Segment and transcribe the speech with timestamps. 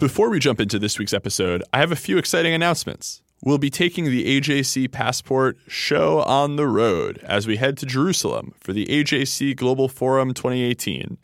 [0.00, 3.20] Before we jump into this week's episode, I have a few exciting announcements.
[3.44, 8.54] We'll be taking the AJC Passport show on the road as we head to Jerusalem
[8.58, 11.18] for the AJC Global Forum 2018.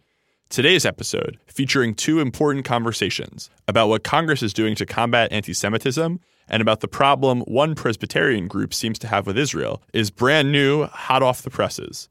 [0.50, 6.20] Today's episode, featuring two important conversations about what Congress is doing to combat anti Semitism
[6.46, 10.84] and about the problem one Presbyterian group seems to have with Israel, is brand new,
[10.84, 12.10] hot off the presses.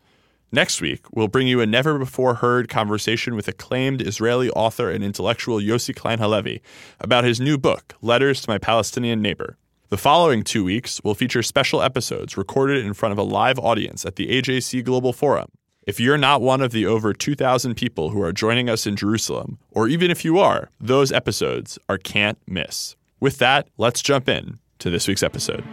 [0.56, 5.04] Next week, we'll bring you a never before heard conversation with acclaimed Israeli author and
[5.04, 6.62] intellectual Yossi Klein Halevi
[7.02, 9.58] about his new book, Letters to My Palestinian Neighbor.
[9.90, 14.06] The following two weeks will feature special episodes recorded in front of a live audience
[14.06, 15.50] at the AJC Global Forum.
[15.86, 19.60] If you're not one of the over 2,000 people who are joining us in Jerusalem,
[19.72, 22.96] or even if you are, those episodes are can't miss.
[23.20, 25.66] With that, let's jump in to this week's episode.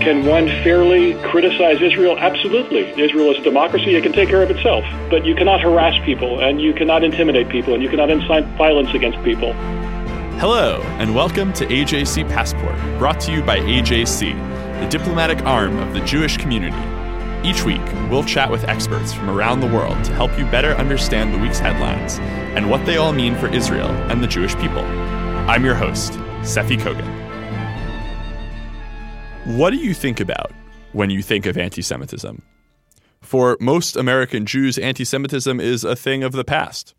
[0.00, 2.16] Can one fairly criticize Israel?
[2.16, 2.88] Absolutely.
[3.02, 3.96] Israel is a democracy.
[3.96, 4.84] It can take care of itself.
[5.10, 8.94] But you cannot harass people, and you cannot intimidate people, and you cannot incite violence
[8.94, 9.54] against people.
[10.38, 15.92] Hello, and welcome to AJC Passport, brought to you by AJC, the diplomatic arm of
[15.92, 16.78] the Jewish community.
[17.42, 21.34] Each week, we'll chat with experts from around the world to help you better understand
[21.34, 22.20] the week's headlines
[22.56, 24.84] and what they all mean for Israel and the Jewish people.
[25.50, 27.27] I'm your host, Seffi Kogen.
[29.56, 30.52] What do you think about
[30.92, 32.42] when you think of anti Semitism?
[33.22, 36.94] For most American Jews, anti Semitism is a thing of the past.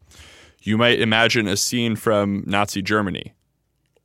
[0.64, 3.36] You might imagine a scene from Nazi Germany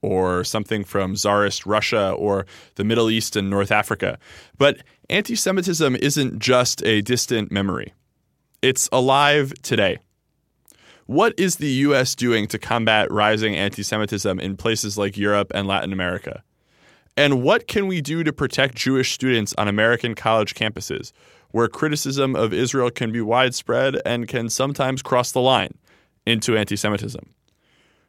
[0.03, 4.19] or something from Tsarist Russia or the Middle East and North Africa.
[4.59, 4.77] But
[5.09, 7.95] anti Semitism isn't just a distant memory,
[8.61, 10.01] it's alive today.
[11.07, 12.15] What is the U.S.
[12.15, 16.43] doing to combat rising anti Semitism in places like Europe and Latin America?
[17.17, 21.13] And what can we do to protect Jewish students on American college campuses,
[21.53, 25.75] where criticism of Israel can be widespread and can sometimes cross the line
[26.27, 27.25] into anti Semitism?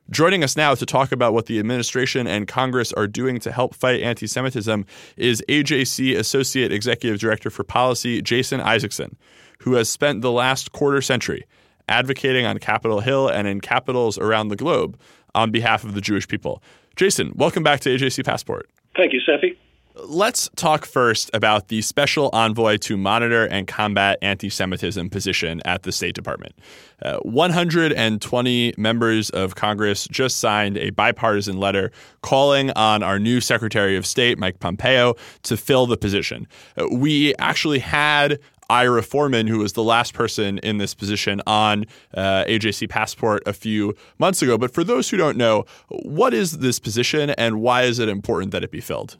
[0.09, 3.75] Joining us now to talk about what the administration and Congress are doing to help
[3.75, 4.85] fight anti Semitism
[5.17, 9.17] is AJC Associate Executive Director for Policy, Jason Isaacson,
[9.59, 11.45] who has spent the last quarter century
[11.87, 14.99] advocating on Capitol Hill and in capitals around the globe
[15.35, 16.63] on behalf of the Jewish people.
[16.95, 18.67] Jason, welcome back to AJC Passport.
[18.95, 19.57] Thank you, Seffi.
[20.03, 25.83] Let's talk first about the special envoy to monitor and combat anti Semitism position at
[25.83, 26.53] the State Department.
[27.01, 33.95] Uh, 120 members of Congress just signed a bipartisan letter calling on our new Secretary
[33.95, 36.45] of State, Mike Pompeo, to fill the position.
[36.77, 38.37] Uh, we actually had
[38.69, 43.53] Ira Forman, who was the last person in this position on uh, AJC Passport a
[43.53, 44.57] few months ago.
[44.57, 48.51] But for those who don't know, what is this position and why is it important
[48.51, 49.17] that it be filled?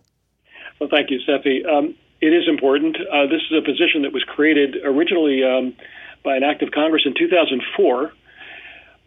[0.80, 1.66] Well, thank you, Seffi.
[1.66, 2.98] Um, it is important.
[2.98, 5.76] Uh, this is a position that was created originally um,
[6.24, 8.12] by an act of Congress in 2004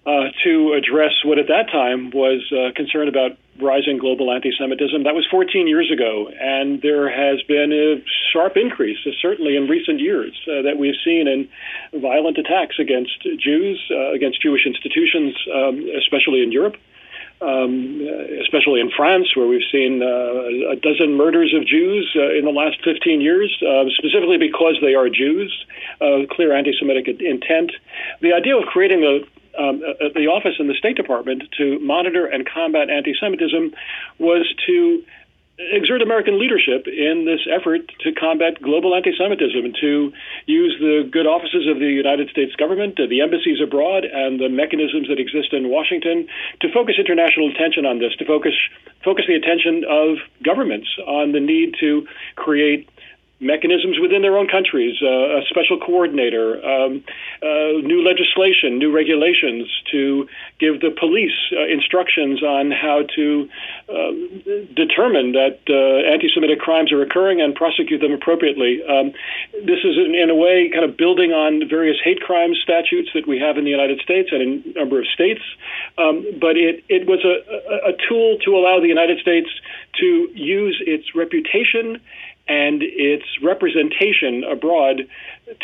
[0.07, 0.11] uh,
[0.45, 5.03] to address what at that time was uh, concern about rising global anti Semitism.
[5.05, 8.03] That was 14 years ago, and there has been a
[8.33, 11.49] sharp increase, uh, certainly in recent years, uh, that we've seen in
[12.01, 16.77] violent attacks against Jews, uh, against Jewish institutions, um, especially in Europe.
[17.41, 18.01] Um,
[18.43, 22.51] especially in France, where we've seen uh, a dozen murders of Jews uh, in the
[22.51, 25.55] last 15 years, uh, specifically because they are Jews,
[26.35, 27.71] clear anti Semitic intent.
[28.23, 29.21] The idea of creating a
[29.59, 33.75] um, uh, the office in the State Department to monitor and combat anti Semitism
[34.19, 35.03] was to
[35.59, 40.13] exert American leadership in this effort to combat global anti Semitism and to
[40.47, 45.09] use the good offices of the United States government, the embassies abroad, and the mechanisms
[45.09, 46.29] that exist in Washington
[46.61, 48.55] to focus international attention on this, to focus,
[49.05, 52.89] focus the attention of governments on the need to create
[53.41, 57.05] mechanisms within their own countries, uh, a special coordinator, um,
[57.41, 60.29] uh, new legislation, new regulations to
[60.59, 63.49] give the police uh, instructions on how to
[63.89, 64.11] uh,
[64.75, 68.83] determine that uh, anti Semitic crimes are occurring and prosecute them appropriately.
[68.83, 69.13] Um,
[69.65, 73.29] this is, in, in, a way, kind of building on various hate crime statutes that
[73.29, 75.43] we have in the United States and in a number of states.
[75.97, 79.49] Um, but it, it was a, a tool to allow the United States
[80.01, 82.01] to use its reputation
[82.49, 85.09] and its representation abroad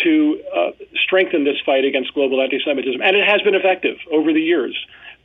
[0.02, 0.70] to uh,
[1.02, 3.00] strengthen this fight against global anti Semitism.
[3.02, 4.76] And it has been effective over the years.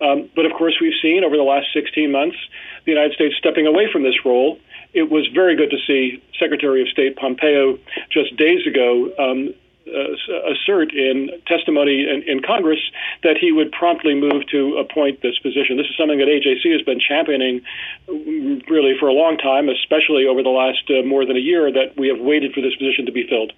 [0.01, 2.37] Um, but of course, we've seen over the last 16 months
[2.85, 4.57] the United States stepping away from this role.
[4.93, 7.77] It was very good to see Secretary of State Pompeo
[8.09, 9.53] just days ago um,
[9.87, 12.79] uh, assert in testimony in, in, Congress
[13.23, 15.77] that he would promptly move to appoint this position.
[15.77, 17.61] This is something that AJC has been championing
[18.07, 21.97] really for a long time, especially over the last uh, more than a year that
[21.97, 23.53] we have waited for this position to be filled.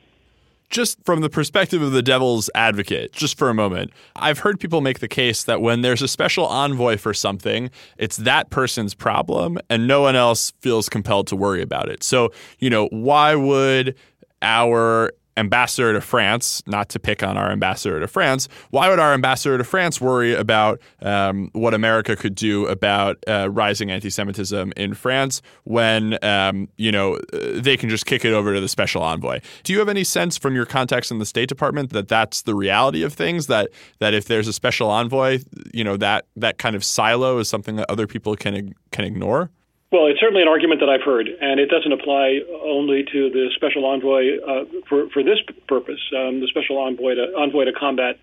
[0.70, 4.80] just from the perspective of the devil's advocate, just for a moment, I've heard people
[4.80, 9.58] make the case that when there's a special envoy for something, it's that person's problem
[9.70, 12.04] and no one else feels compelled to worry about it.
[12.04, 13.96] So, you know, why would
[14.42, 19.14] our ambassador to France, not to pick on our ambassador to France, why would our
[19.14, 24.94] ambassador to France worry about um, what America could do about uh, rising anti-Semitism in
[24.94, 29.40] France when um, you know they can just kick it over to the special envoy?
[29.64, 32.56] Do you have any sense from your contacts in the State Department that that's the
[32.56, 33.48] reality of things?
[33.48, 33.70] That
[34.00, 35.40] that if there's a special envoy,
[35.74, 39.50] you know that that kind of silo is something that other people can can ignore?
[39.92, 43.52] Well, it's certainly an argument that I've heard, and it doesn't apply only to the
[43.54, 46.00] special envoy uh, for for this purpose.
[46.16, 48.18] Um, the special envoy to envoy to combat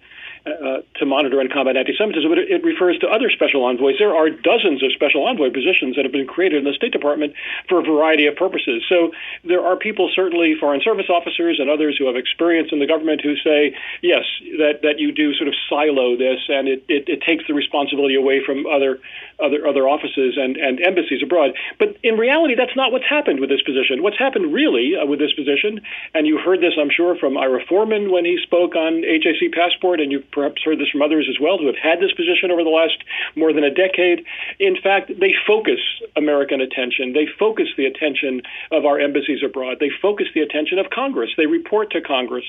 [0.46, 3.96] uh, to monitor and combat anti-Semitism, but it refers to other special envoys.
[3.99, 7.35] There are dozens of special envoy positions that have been created in the State Department
[7.69, 8.82] for a variety of purposes.
[8.88, 9.12] So
[9.44, 13.20] there are people, certainly foreign service officers and others who have experience in the government,
[13.20, 14.25] who say yes,
[14.58, 18.14] that that you do sort of silo this, and it, it, it takes the responsibility
[18.14, 19.00] away from other
[19.38, 21.55] other other offices and, and embassies abroad.
[21.79, 24.02] But in reality, that's not what's happened with this position.
[24.02, 25.81] What's happened really uh, with this position,
[26.14, 30.00] and you heard this, I'm sure, from Ira Forman when he spoke on AJC passport,
[30.00, 32.64] and you perhaps heard this from others as well who have had this position over
[32.64, 32.98] the last
[33.36, 34.25] more than a decade.
[34.58, 35.80] In fact, they focus
[36.16, 37.12] American attention.
[37.12, 39.78] They focus the attention of our embassies abroad.
[39.80, 41.30] They focus the attention of Congress.
[41.36, 42.44] They report to Congress.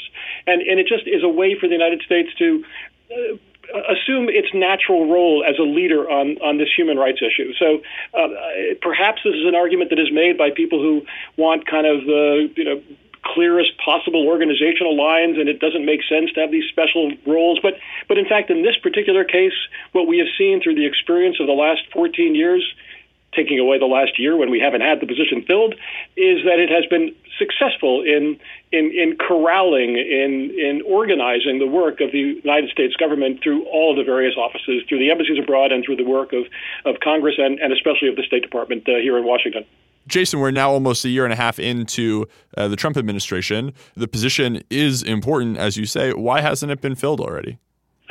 [0.48, 2.64] And, and it just is a way for the United States to
[3.12, 3.38] uh,
[3.90, 7.54] assume its natural role as a leader on, on this human rights issue.
[7.54, 7.82] So
[8.14, 8.28] uh,
[8.82, 11.06] perhaps this is an argument that is made by people who
[11.38, 12.82] want kind of the you know
[13.24, 17.60] clearest possible organizational lines, and it doesn't make sense to have these special roles.
[17.62, 17.76] But
[18.08, 19.54] but in fact, in this particular case,
[19.92, 22.64] what we have seen through the experience of the last 14 years
[23.36, 25.74] taking away the last year when we haven't had the position filled,
[26.18, 28.40] is that it has been successful in
[28.72, 33.96] in, in corralling, in in organizing the work of the United States government through all
[33.96, 36.46] the various offices, through the embassies abroad, and through the work of,
[36.86, 39.66] of Congress and, and especially of the State Department uh, here in Washington.
[40.10, 42.28] Jason, we're now almost a year and a half into
[42.58, 43.74] uh, the Trump administration.
[43.96, 46.12] The position is important, as you say.
[46.12, 47.60] Why hasn't it been filled already?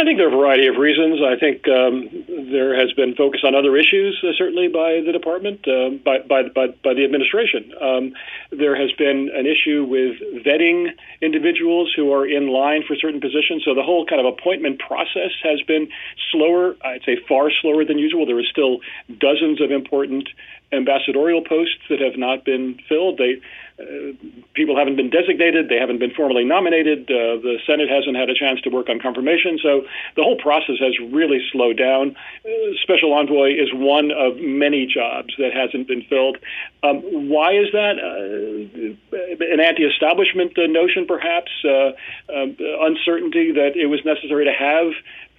[0.01, 1.19] I think there are a variety of reasons.
[1.27, 2.07] I think um,
[2.53, 6.43] there has been focus on other issues, uh, certainly by the department, uh, by, by,
[6.55, 7.75] by, by, the administration.
[7.83, 8.13] Um,
[8.53, 10.15] there has been an issue with
[10.47, 13.65] vetting individuals who are in line for certain positions.
[13.65, 15.89] So the whole kind of appointment process has been
[16.31, 18.25] slower, I'd say far slower than usual.
[18.25, 18.79] There are still
[19.19, 20.29] dozens of important
[20.73, 23.19] ambassadorial posts that have not been filled.
[23.19, 23.41] They
[23.81, 24.13] uh,
[24.55, 27.03] people haven't been designated, they haven't been formally nominated.
[27.03, 29.83] Uh, the Senate hasn't had a chance to work on confirmation, so
[30.17, 32.17] the whole process has really slowed down.
[32.45, 32.49] Uh,
[32.83, 36.39] Special envoy is one of many jobs that hasn't been filled.
[36.83, 37.99] Um, why is that?
[38.03, 39.15] Uh,
[39.53, 41.93] an anti-establishment notion, perhaps, uh,
[42.35, 44.93] um, uncertainty that it was necessary to have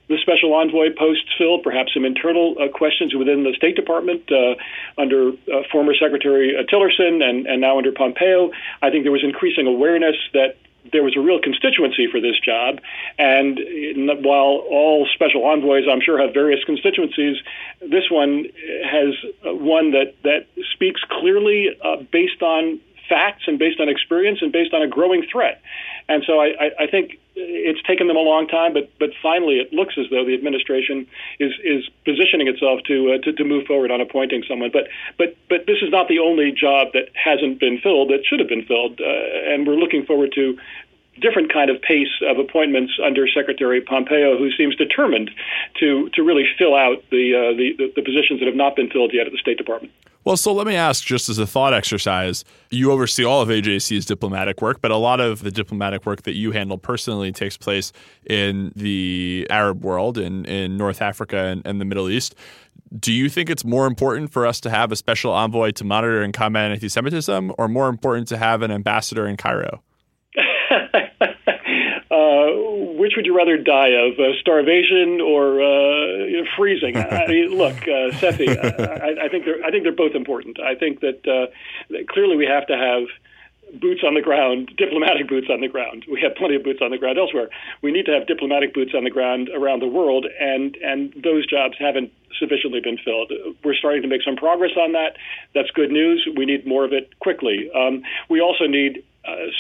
[0.10, 4.56] the special envoy posts filled, perhaps some internal uh, questions within the State Department uh,
[4.98, 8.52] under uh, former Secretary uh, Tillerson and, and now under Pompeo.
[8.82, 10.58] I think there was increasing awareness that
[10.92, 12.80] there was a real constituency for this job.
[13.20, 13.60] And
[14.24, 17.38] while all special envoys, I'm sure, have various constituencies,
[17.80, 18.46] this one
[18.84, 19.14] has
[19.44, 24.74] one that, that speaks clearly uh, based on facts and based on experience and based
[24.74, 25.62] on a growing threat.
[26.10, 29.72] And so I, I, think it's taken them a long time, but but finally it
[29.72, 31.06] looks as though the administration
[31.40, 34.72] is is positioning itself to, uh, to to move forward on appointing someone.
[34.74, 38.40] But but but this is not the only job that hasn't been filled that should
[38.40, 40.58] have been filled, uh, and we're looking forward to
[41.22, 45.30] different kind of pace of appointments under Secretary Pompeo, who seems determined
[45.80, 49.14] to to really fill out the, uh, the the positions that have not been filled
[49.14, 49.94] yet at the State Department.
[50.26, 54.06] Well, so let me ask, just as a thought exercise, you oversee all of AJC's
[54.06, 57.94] diplomatic work, but a lot of the diplomatic work that you handle personally takes place
[58.26, 62.36] in the Arab world, in, in North Africa and, and the Middle East.
[62.98, 66.22] Do you think it's more important for us to have a special envoy to monitor
[66.22, 69.82] and combat anti Semitism, or more important to have an ambassador in Cairo?
[72.30, 72.52] Uh,
[73.00, 76.96] which would you rather die of, uh, starvation or uh, freezing?
[76.96, 80.60] I look, uh, Seffi, I, I, think they're I think they're both important.
[80.60, 81.48] I think that, uh,
[81.90, 83.08] that clearly we have to have
[83.82, 86.06] boots on the ground, diplomatic boots on the ground.
[86.12, 87.50] We have plenty of boots on the ground elsewhere.
[87.82, 91.48] We need to have diplomatic boots on the ground around the world, and and those
[91.48, 93.32] jobs haven't sufficiently been filled.
[93.64, 95.18] We're starting to make some progress on that.
[95.54, 96.28] That's good news.
[96.38, 97.70] We need more of it quickly.
[97.76, 99.04] Um, we also need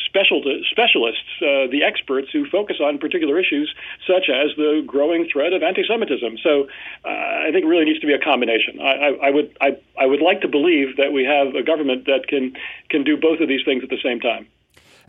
[0.05, 3.73] special specialists, uh, the experts who focus on particular issues
[4.07, 6.37] such as the growing threat of anti-Semitism.
[6.43, 6.67] So
[7.05, 8.79] uh, I think it really needs to be a combination.
[8.79, 12.05] I, I, I would I, I would like to believe that we have a government
[12.05, 12.55] that can
[12.89, 14.47] can do both of these things at the same time.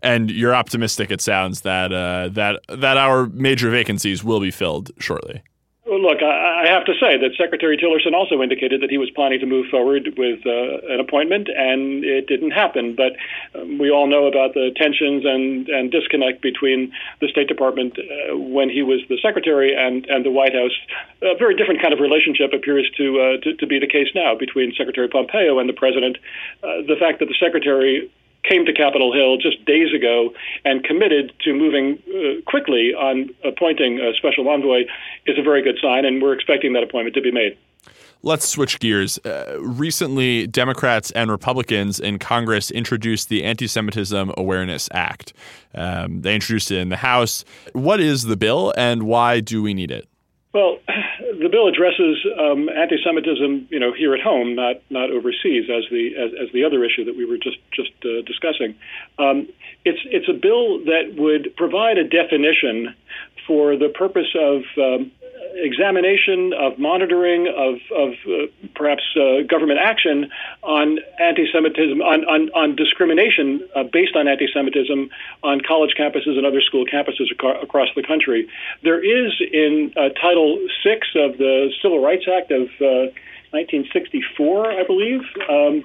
[0.02, 1.10] And you're optimistic.
[1.10, 5.42] It sounds that uh, that that our major vacancies will be filled shortly.
[5.90, 9.40] Look, I, I have to say that Secretary Tillerson also indicated that he was planning
[9.40, 12.94] to move forward with uh, an appointment, and it didn't happen.
[12.94, 13.18] But
[13.58, 18.38] um, we all know about the tensions and, and disconnect between the State Department uh,
[18.38, 20.78] when he was the secretary and, and the White House.
[21.22, 24.36] A very different kind of relationship appears to, uh, to, to be the case now
[24.38, 26.18] between Secretary Pompeo and the president.
[26.62, 28.08] Uh, the fact that the secretary
[28.42, 30.30] came to Capitol Hill just days ago
[30.64, 34.82] and committed to moving uh, quickly on appointing a special envoy
[35.26, 37.56] is a very good sign, and we're expecting that appointment to be made.
[38.22, 39.18] Let's switch gears.
[39.24, 45.32] Uh, recently, Democrats and Republicans in Congress introduced the Anti Semitism Awareness Act.
[45.74, 47.46] Um, they introduced it in the House.
[47.72, 50.06] What is the bill, and why do we need it?
[50.52, 50.78] Well,
[51.40, 56.14] the bill addresses um, anti-Semitism, you know, here at home, not not overseas, as the
[56.16, 58.74] as, as the other issue that we were just just uh, discussing.
[59.18, 59.48] Um,
[59.84, 62.94] it's it's a bill that would provide a definition
[63.46, 65.10] for the purpose of um,
[65.54, 70.30] examination, of monitoring, of, of uh, perhaps uh, government action
[70.62, 75.10] on anti-Semitism, on, on, on discrimination uh, based on anti-Semitism
[75.42, 78.48] on college campuses and other school campuses ac- across the country.
[78.82, 82.68] There is in uh, Title VI of the Civil Rights Act of
[83.50, 85.84] 1964, uh, I believe, um,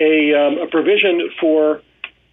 [0.00, 1.82] a, um, a provision for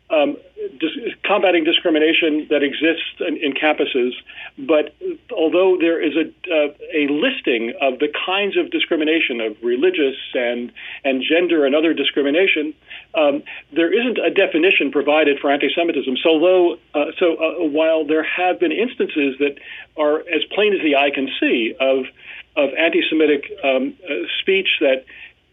[0.10, 0.38] um,
[0.80, 4.14] dis- combating discrimination that exists in, in, campuses.
[4.58, 4.96] But
[5.32, 10.72] although there is a, uh, a listing of the kinds of discrimination of religious and
[11.04, 12.74] and gender and other discrimination,
[13.16, 16.18] um, there isn't a definition provided for anti-Semitism.
[16.24, 19.58] So, although uh, so uh, while there have been instances that
[19.98, 22.06] are as plain as the eye can see of
[22.56, 25.06] of anti-Semitic um, uh, speech that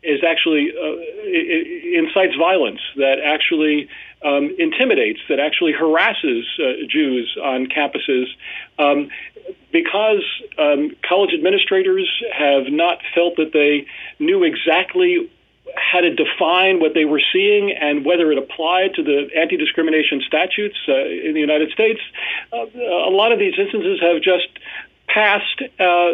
[0.05, 3.89] is actually uh, incites violence, that actually
[4.23, 8.27] um, intimidates, that actually harasses uh, Jews on campuses.
[8.79, 9.11] Um,
[9.73, 10.25] because
[10.57, 13.87] um, college administrators have not felt that they
[14.25, 15.29] knew exactly
[15.77, 20.23] how to define what they were seeing and whether it applied to the anti discrimination
[20.27, 22.01] statutes uh, in the United States,
[22.53, 24.49] uh, a lot of these instances have just
[25.09, 26.11] passed uh,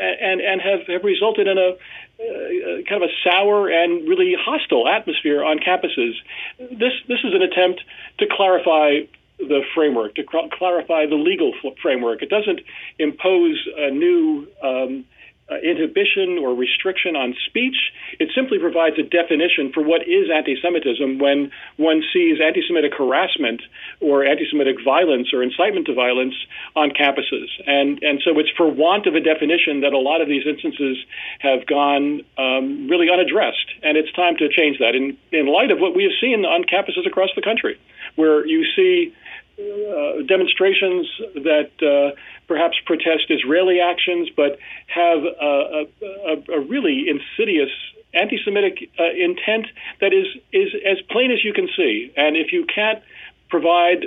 [0.00, 1.76] and, and have, have resulted in a
[2.18, 6.14] uh, kind of a sour and really hostile atmosphere on campuses.
[6.58, 7.82] This this is an attempt
[8.18, 9.00] to clarify
[9.38, 12.22] the framework, to cl- clarify the legal framework.
[12.22, 12.60] It doesn't
[12.98, 15.04] impose a new um,
[15.50, 17.76] uh, inhibition or restriction on speech.
[18.18, 22.92] It simply provides a definition for what is anti Semitism when one sees anti Semitic
[22.98, 23.62] harassment
[24.00, 26.34] or anti Semitic violence or incitement to violence
[26.74, 27.46] on campuses.
[27.66, 30.98] And, and so it's for want of a definition that a lot of these instances
[31.40, 33.70] have gone um, really unaddressed.
[33.82, 36.64] And it's time to change that in, in light of what we have seen on
[36.64, 37.78] campuses across the country,
[38.16, 39.14] where you see
[39.58, 42.14] uh, demonstrations that uh,
[42.46, 45.86] perhaps protest Israeli actions, but have a,
[46.26, 47.70] a, a really insidious
[48.14, 49.66] anti-Semitic uh, intent
[50.00, 52.12] that is is as plain as you can see.
[52.16, 53.02] And if you can't
[53.48, 54.04] provide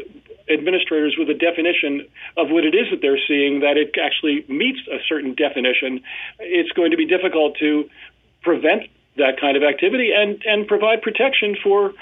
[0.50, 4.80] administrators with a definition of what it is that they're seeing that it actually meets
[4.88, 6.02] a certain definition,
[6.40, 7.90] it's going to be difficult to
[8.42, 8.84] prevent
[9.20, 11.94] that kind of activity and, and provide protection for,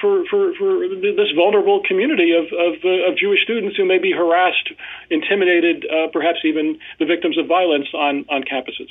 [0.00, 4.12] for, for, for this vulnerable community of, of, uh, of Jewish students who may be
[4.12, 4.70] harassed,
[5.10, 8.88] intimidated, uh, perhaps even the victims of violence on, on campuses.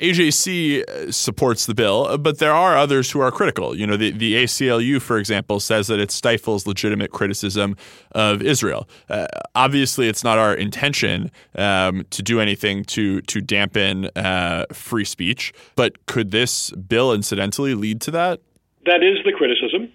[0.00, 3.74] AJC uh, supports the bill, uh, but there are others who are critical.
[3.74, 7.76] You know, the, the ACLU, for example, says that it stifles legitimate criticism
[8.12, 8.88] of Israel.
[9.08, 15.04] Uh, obviously, it's not our intention um, to do anything to to dampen uh, free
[15.04, 18.40] speech, but could this bill incidentally lead to that?
[18.84, 19.90] That is the criticism.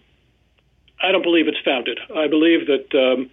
[1.03, 1.99] I don't believe it's founded.
[2.15, 3.29] I believe that um,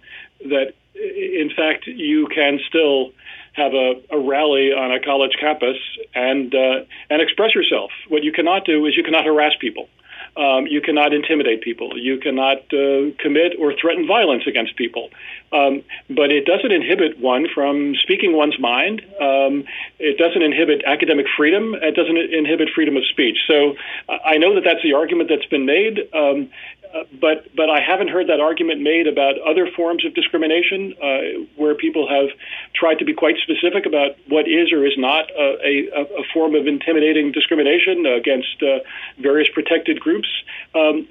[0.49, 3.11] that in fact you can still
[3.53, 5.77] have a, a rally on a college campus
[6.15, 7.91] and uh, and express yourself.
[8.07, 9.89] What you cannot do is you cannot harass people.
[10.37, 11.97] Um, you cannot intimidate people.
[11.97, 15.09] You cannot uh, commit or threaten violence against people.
[15.51, 19.01] Um, but it doesn't inhibit one from speaking one's mind.
[19.19, 19.65] Um,
[19.97, 21.73] it doesn't inhibit academic freedom.
[21.73, 23.37] It doesn't inhibit freedom of speech.
[23.47, 23.75] So
[24.07, 26.07] I know that that's the argument that's been made.
[26.93, 31.45] Uh, but but I haven't heard that argument made about other forms of discrimination uh,
[31.55, 32.29] where people have
[32.73, 36.65] tried to be quite specific about what is or is not a, a, form of
[36.65, 38.79] intimidating discrimination against uh,
[39.19, 40.27] various protected groups.
[40.73, 41.07] Um,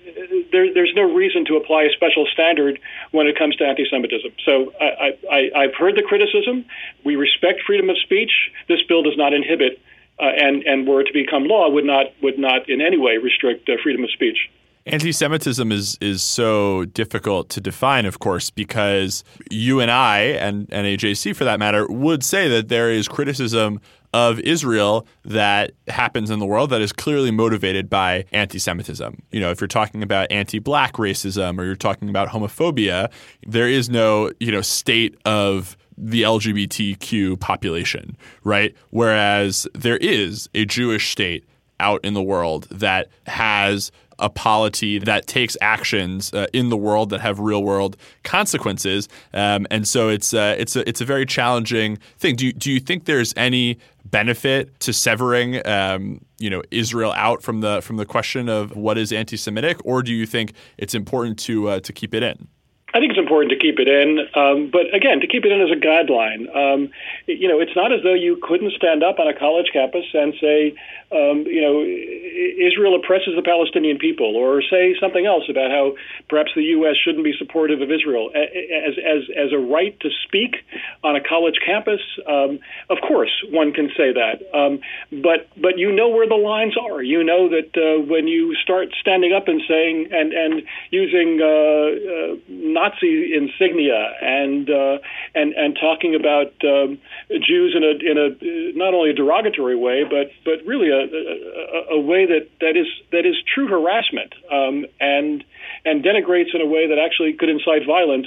[0.51, 2.81] there, there's no reason to apply a special standard
[3.13, 4.33] when it comes to anti-Semitism.
[4.45, 6.65] So I, I, I've heard the criticism.
[7.05, 8.33] We respect freedom of speech.
[8.67, 9.81] This bill does not inhibit,
[10.19, 13.19] uh, and and were it to become law, would not would not in any way
[13.19, 14.51] restrict freedom of speech.
[14.89, 20.87] Anti-Semitism is is so difficult to define, of course, because you and I and, and
[20.87, 23.81] AJC for that matter would say that there is criticism
[24.15, 29.23] of Israel that happens in the world that is clearly motivated by anti Semitism.
[29.31, 33.11] You know, if you're talking about anti black racism or you're talking about homophobia,
[33.47, 38.75] there is no, you know, state of the LGBTQ population, right?
[38.91, 41.45] Whereas there is a Jewish state
[41.81, 47.11] out in the world that has a polity that takes actions uh, in the world
[47.11, 51.27] that have real world consequences, um, and so it's uh, it's a it's a very
[51.27, 52.37] challenging thing.
[52.37, 57.43] Do you, do you think there's any benefit to severing um, you know Israel out
[57.43, 61.39] from the from the question of what is anti-Semitic, or do you think it's important
[61.41, 62.49] to uh, to keep it in?
[62.95, 65.61] I think it's important to keep it in, um, but again, to keep it in
[65.61, 66.49] as a guideline.
[66.57, 66.91] Um,
[67.27, 70.33] you know, it's not as though you couldn't stand up on a college campus and
[70.41, 70.75] say,
[71.11, 75.95] um, you know, Israel oppresses the Palestinian people, or say something else about how
[76.29, 76.97] perhaps the U.S.
[77.03, 80.57] shouldn't be supportive of Israel as as as a right to speak
[81.03, 82.01] on a college campus.
[82.29, 82.61] Um,
[82.91, 84.81] of course, one can say that, um,
[85.25, 87.03] but but you know where the lines are.
[87.03, 91.49] You know that uh, when you start standing up and saying and and using uh,
[91.49, 94.99] uh, Nazi insignia and uh,
[95.35, 97.01] and and talking about um,
[97.31, 101.95] Jews in a in a not only a derogatory way, but but really a a,
[101.95, 105.45] a, way that, that is that is true harassment um, and
[105.85, 108.27] and denigrates in a way that actually could incite violence,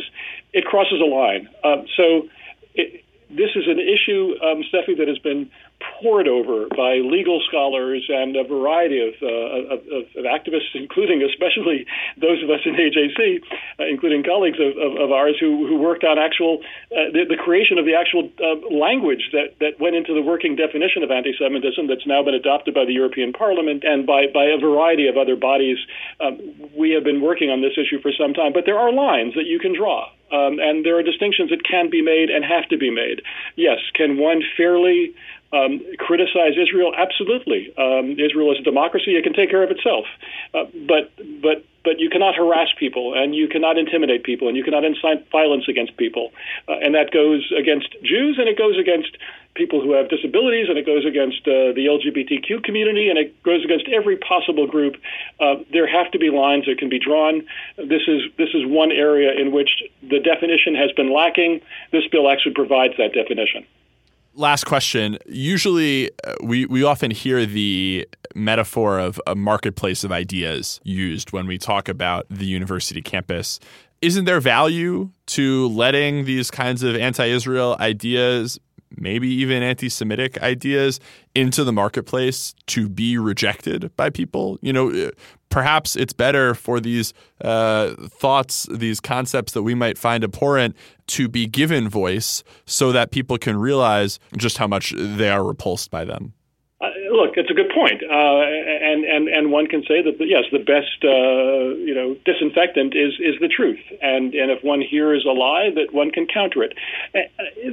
[0.54, 1.50] it crosses a line.
[1.64, 2.30] Um, so
[2.76, 5.50] it, this is an issue, um, Seffi, that has been
[6.02, 9.80] pored over by legal scholars and a variety of, uh, of,
[10.18, 11.86] of, activists, including especially
[12.18, 13.42] those of us in AJC,
[13.80, 16.60] uh, including colleagues of, of, ours who, who worked on actual
[16.92, 20.56] uh, the, the, creation of the actual uh, language that, that went into the working
[20.56, 24.58] definition of anti-Semitism that's now been adopted by the European Parliament and by, by a
[24.58, 25.78] variety of other bodies.
[26.20, 26.40] Um,
[26.76, 29.46] we have been working on this issue for some time, but there are lines that
[29.46, 30.10] you can draw.
[30.32, 33.22] Um, and there are distinctions that can be made and have to be made.
[33.58, 35.14] Yes, can one fairly
[35.54, 36.94] um, criticize Israel?
[36.96, 37.74] Absolutely.
[37.78, 40.06] Um, Israel is a democracy; it can take care of itself.
[40.54, 41.12] Uh, but
[41.42, 45.30] but but you cannot harass people, and you cannot intimidate people, and you cannot incite
[45.32, 46.32] violence against people,
[46.68, 49.18] uh, and that goes against Jews, and it goes against
[49.56, 53.66] people who have disabilities, and it goes against uh, the LGBTQ community, and it goes
[53.66, 54.96] against every possible group.
[55.40, 57.44] Uh, there have to be lines that can be drawn.
[57.78, 61.62] This is this is one area in which the definition has been lacking.
[61.92, 63.66] This bill actually provides that definition
[64.34, 65.18] last question.
[65.26, 71.48] Usually, uh, we we often hear the metaphor of a marketplace of ideas used when
[71.48, 73.60] we talk about the university campus.
[74.02, 78.60] Isn't there value to letting these kinds of anti-Israel ideas
[78.98, 81.00] maybe even anti Semitic ideas
[81.36, 84.58] into the marketplace to be rejected by people.
[84.62, 85.12] You know,
[85.50, 90.76] perhaps it's better for these uh, thoughts, these concepts that we might find abhorrent
[91.08, 95.92] to be given voice so that people can realize just how much they are repulsed
[95.92, 96.34] by them
[97.12, 100.44] look, it's a good point, uh, and and and one can say that the, yes,
[100.52, 105.26] the best uh, you know disinfectant is is the truth, and and if one hears
[105.26, 106.74] a lie, that one can counter it.
[107.14, 107.20] Uh,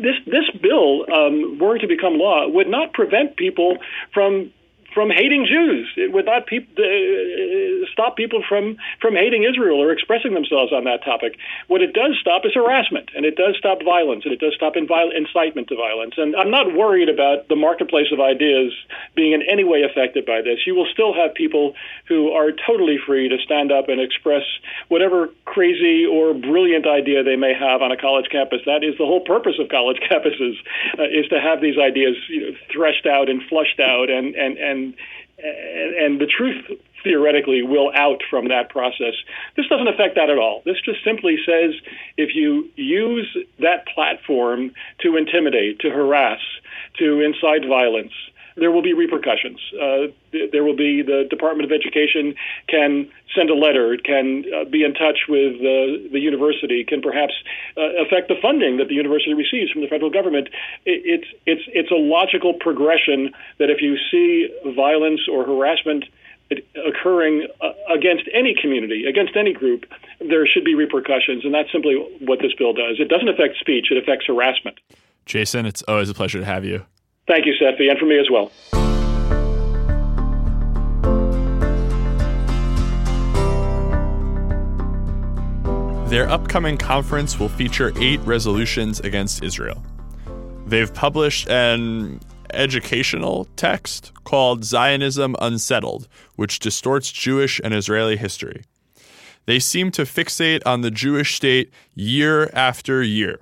[0.03, 3.79] this this bill, um, were to become law, would not prevent people
[4.12, 4.53] from
[4.94, 5.88] from hating Jews.
[5.96, 10.85] It would not pe- uh, stop people from, from hating Israel or expressing themselves on
[10.85, 11.37] that topic.
[11.68, 14.74] What it does stop is harassment, and it does stop violence, and it does stop
[14.77, 16.14] incitement to violence.
[16.16, 18.72] And I'm not worried about the marketplace of ideas
[19.14, 20.64] being in any way affected by this.
[20.66, 21.74] You will still have people
[22.09, 24.42] who are totally free to stand up and express
[24.88, 28.61] whatever crazy or brilliant idea they may have on a college campus.
[28.64, 30.57] That is the whole purpose of college campuses,
[30.98, 34.57] uh, is to have these ideas you know, threshed out and flushed out and, and,
[34.57, 34.95] and and
[35.38, 36.64] and the truth
[37.05, 39.14] theoretically will out from that process.
[39.57, 40.62] This doesn't affect that at all.
[40.64, 41.75] This just simply says
[42.17, 46.41] if you use that platform to intimidate, to harass,
[46.99, 48.12] to incite violence,
[48.59, 49.59] there will be repercussions.
[49.75, 50.09] Uh,
[50.53, 52.35] there will be the Department of Education
[52.68, 57.33] can send a letter, can uh, be in touch with uh, the university, can perhaps
[57.77, 60.49] uh, affect the funding that the university receives from the federal government.
[60.85, 66.05] It, it's it's it's a logical progression that if you see violence or harassment
[66.87, 69.85] occurring uh, against any community, against any group,
[70.21, 72.97] there should be repercussions, and that's simply what this bill does.
[72.99, 74.79] It doesn't affect speech; it affects harassment.
[75.27, 76.87] Jason, it's always a pleasure to have you.
[77.29, 78.51] Thank you, Seffi, and for me as well.
[86.09, 89.85] Their upcoming conference will feature eight resolutions against Israel.
[90.67, 92.21] They've published an
[92.55, 98.64] educational text called Zionism Unsettled, which distorts Jewish and Israeli history.
[99.45, 103.41] They seem to fixate on the Jewish state year after year.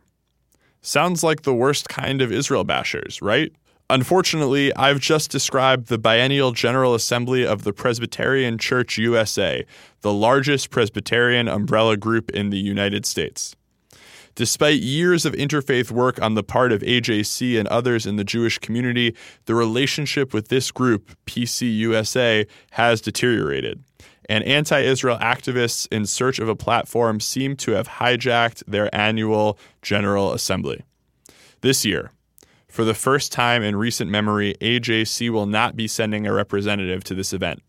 [0.83, 3.53] Sounds like the worst kind of Israel bashers, right?
[3.89, 9.65] Unfortunately, I've just described the Biennial General Assembly of the Presbyterian Church USA,
[10.01, 13.55] the largest Presbyterian umbrella group in the United States.
[14.35, 18.59] Despite years of interfaith work on the part of AJC and others in the Jewish
[18.59, 23.85] community, the relationship with this group, PCUSA, has deteriorated.
[24.29, 29.59] And anti Israel activists in search of a platform seem to have hijacked their annual
[29.81, 30.83] General Assembly.
[31.61, 32.11] This year,
[32.77, 37.15] for the first time in recent memory, AJC will not be sending a representative to
[37.15, 37.63] this event.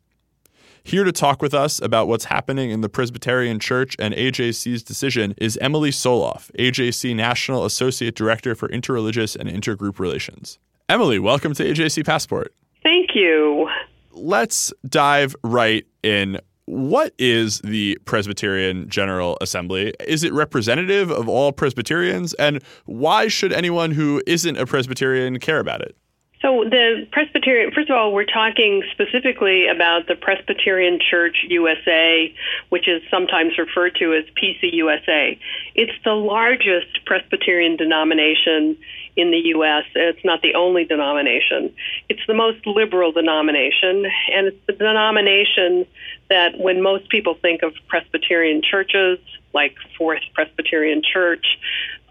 [0.84, 5.34] Here to talk with us about what's happening in the Presbyterian Church and AJC's decision
[5.38, 10.60] is Emily Soloff, AJC National Associate Director for Interreligious and Intergroup Relations.
[10.90, 12.54] Emily, welcome to AJC Passport.
[12.84, 13.70] Thank you.
[14.12, 19.94] Let's dive right in what is the Presbyterian General Assembly?
[20.06, 22.34] Is it representative of all Presbyterians?
[22.36, 25.96] And why should anyone who isn't a Presbyterian care about it?
[26.42, 32.32] So, the Presbyterian, first of all, we're talking specifically about the Presbyterian Church USA,
[32.70, 35.40] which is sometimes referred to as PCUSA.
[35.74, 38.78] It's the largest Presbyterian denomination
[39.16, 39.86] in the U.S.
[39.96, 41.74] It's not the only denomination.
[42.08, 45.88] It's the most liberal denomination, and it's the denomination
[46.30, 49.20] that when most people think of Presbyterian churches,
[49.54, 51.46] like Fourth Presbyterian Church,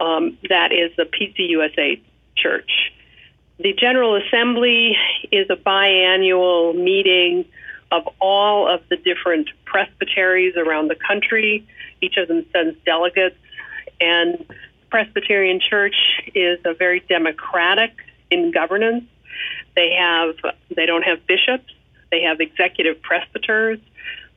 [0.01, 2.01] um, that is the PCUSA
[2.37, 2.93] church.
[3.59, 4.97] The General Assembly
[5.33, 7.47] is a biannual meeting
[7.91, 11.67] of all of the different presbyteries around the country.
[12.01, 13.37] Each of them sends delegates,
[14.01, 14.45] and
[14.91, 15.97] Presbyterian Church
[16.35, 17.93] is a very democratic
[18.31, 19.05] in governance.
[19.75, 20.35] They have
[20.75, 21.73] they don't have bishops.
[22.11, 23.79] They have executive presbyters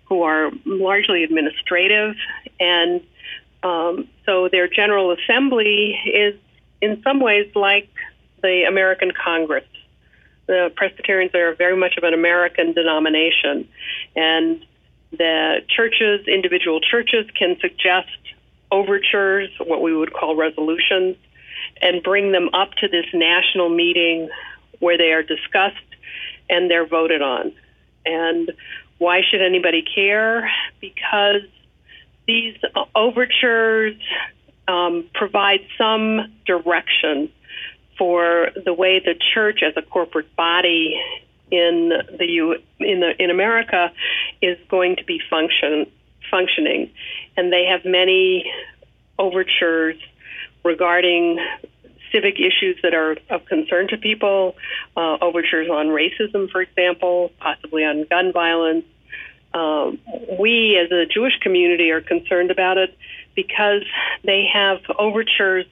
[0.05, 2.15] who are largely administrative,
[2.59, 3.01] and
[3.61, 6.35] um, so their General Assembly is
[6.81, 7.89] in some ways like
[8.41, 9.65] the American Congress.
[10.47, 13.67] The Presbyterians are very much of an American denomination,
[14.15, 14.65] and
[15.11, 18.09] the churches, individual churches, can suggest
[18.71, 21.17] overtures, what we would call resolutions,
[21.81, 24.29] and bring them up to this national meeting
[24.79, 25.77] where they are discussed
[26.49, 27.51] and they're voted on.
[28.05, 28.51] And
[28.97, 30.49] why should anybody care?
[30.81, 31.43] Because
[32.27, 32.57] these
[32.95, 33.95] overtures
[34.67, 37.31] um, provide some direction
[37.97, 40.99] for the way the church as a corporate body
[41.51, 43.91] in the U in the in America
[44.41, 45.87] is going to be function
[46.29, 46.91] functioning,
[47.35, 48.51] and they have many
[49.17, 49.95] overtures
[50.63, 51.39] regarding
[52.11, 54.55] civic issues that are of concern to people,
[54.95, 58.85] uh, overtures on racism, for example, possibly on gun violence.
[59.53, 59.99] Um,
[60.39, 62.95] we, as a Jewish community, are concerned about it
[63.35, 63.83] because
[64.23, 65.65] they have overtures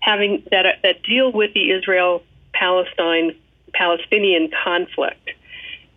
[0.00, 2.22] having that that deal with the Israel
[2.52, 3.34] Palestine
[3.72, 5.30] Palestinian conflict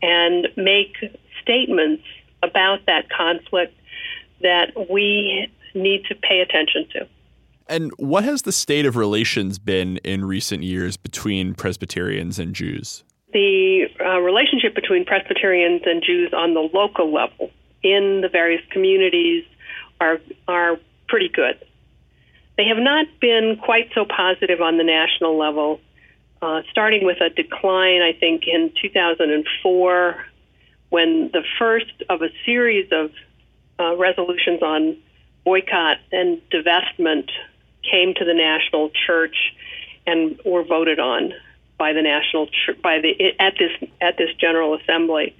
[0.01, 0.95] and make
[1.41, 2.03] statements
[2.43, 3.73] about that conflict
[4.41, 7.07] that we need to pay attention to.
[7.71, 13.05] And what has the state of relations been in recent years between Presbyterians and Jews?
[13.31, 17.49] The uh, relationship between Presbyterians and Jews on the local level
[17.81, 19.45] in the various communities
[20.01, 21.65] are are pretty good.
[22.57, 25.79] They have not been quite so positive on the national level,
[26.41, 30.25] uh, starting with a decline, I think, in 2004,
[30.89, 33.11] when the first of a series of
[33.79, 34.97] uh, resolutions on
[35.45, 37.29] boycott and divestment
[37.89, 39.35] came to the national church
[40.05, 41.33] and were voted on
[41.77, 42.47] by the national
[42.83, 45.35] by the at this at this general assembly,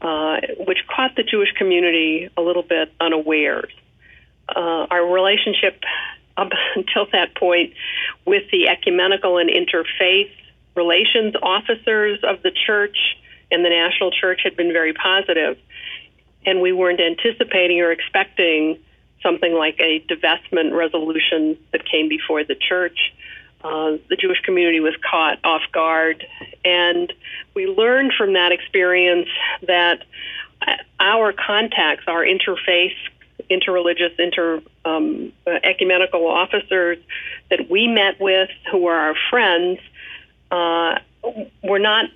[0.00, 3.72] uh, which caught the Jewish community a little bit unawares.
[4.48, 5.82] Uh, our relationship
[6.36, 7.74] up until that point
[8.26, 10.30] with the ecumenical and interfaith
[10.74, 12.96] relations officers of the church
[13.50, 15.58] and the national church had been very positive,
[16.46, 18.78] and we weren't anticipating or expecting
[19.22, 23.12] something like a divestment resolution that came before the church.
[23.62, 26.26] Uh, the Jewish community was caught off guard,
[26.64, 27.12] and
[27.54, 29.28] we learned from that experience
[29.66, 30.02] that
[30.98, 32.94] our contacts, our interfaith,
[33.50, 36.98] interreligious, inter um, ecumenical officers
[37.50, 39.78] that we met with, who were our friends,
[40.50, 40.98] uh,
[41.62, 42.06] were not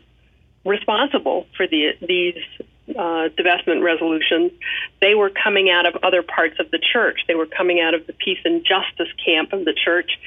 [0.64, 2.42] responsible for the, these
[2.90, 4.52] uh, divestment resolutions,
[5.00, 7.20] they were coming out of other parts of the church.
[7.26, 10.18] They were coming out of the peace and justice camp of the church.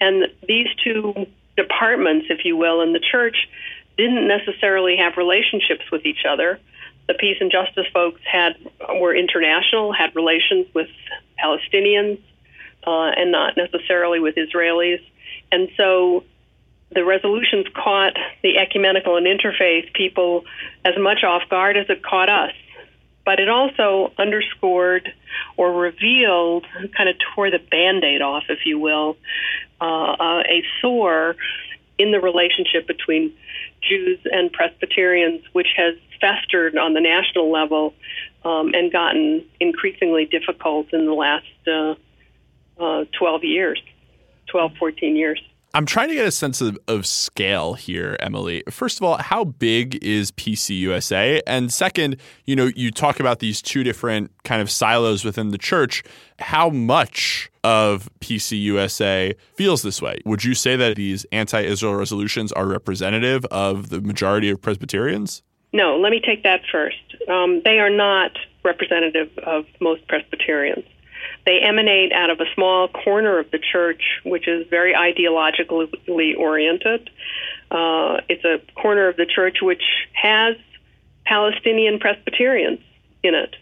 [0.00, 3.48] And these two departments, if you will, in the church
[3.96, 6.60] didn't necessarily have relationships with each other.
[7.06, 8.56] the peace and justice folks had
[9.00, 10.88] were international, had relations with
[11.42, 12.18] Palestinians,
[12.86, 15.02] uh, and not necessarily with Israelis.
[15.52, 16.24] And so
[16.94, 20.44] the resolutions caught the ecumenical and interfaith people
[20.84, 22.52] as much off guard as it caught us.
[23.24, 25.12] But it also underscored
[25.56, 29.16] or revealed, kind of tore the band aid off, if you will,
[29.80, 31.36] uh, uh, a sore
[31.98, 33.32] in the relationship between
[33.88, 37.94] Jews and Presbyterians, which has festered on the national level
[38.44, 41.94] um, and gotten increasingly difficult in the last uh,
[42.82, 43.82] uh, 12 years,
[44.50, 45.42] 12, 14 years.
[45.76, 48.62] I'm trying to get a sense of, of scale here, Emily.
[48.70, 51.42] First of all, how big is PCUSA?
[51.48, 55.58] And second, you know, you talk about these two different kind of silos within the
[55.58, 56.04] church.
[56.38, 60.20] How much of PCUSA feels this way?
[60.24, 65.42] Would you say that these anti Israel resolutions are representative of the majority of Presbyterians?
[65.72, 67.16] No, let me take that first.
[67.28, 68.30] Um, they are not
[68.62, 70.84] representative of most Presbyterians.
[71.46, 77.10] They emanate out of a small corner of the church, which is very ideologically oriented.
[77.70, 80.56] Uh, it's a corner of the church which has
[81.26, 82.80] Palestinian Presbyterians
[83.22, 83.56] in it,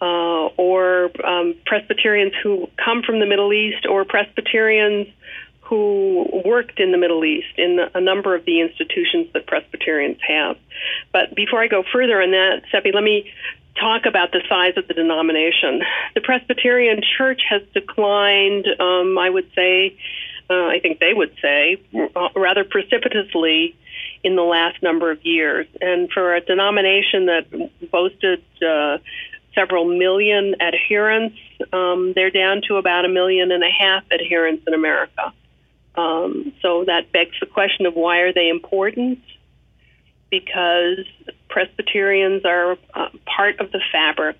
[0.00, 5.08] uh, or um, Presbyterians who come from the Middle East, or Presbyterians
[5.60, 10.56] who worked in the Middle East in a number of the institutions that Presbyterians have.
[11.12, 13.30] But before I go further on that, Seffi, let me
[13.78, 15.82] talk about the size of the denomination.
[16.14, 19.96] The Presbyterian Church has declined, um, I would say,
[20.48, 21.80] uh, I think they would say,
[22.14, 23.74] uh, rather precipitously
[24.22, 25.66] in the last number of years.
[25.80, 28.98] And for a denomination that boasted uh,
[29.54, 31.36] several million adherents,
[31.72, 35.32] um, they're down to about a million and a half adherents in America.
[35.96, 39.20] Um, so that begs the question of why are they important?
[40.30, 41.06] Because
[41.54, 44.36] Presbyterians are uh, part of the fabric